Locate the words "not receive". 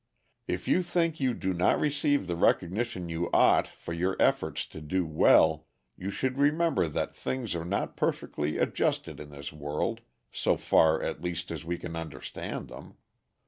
1.53-2.25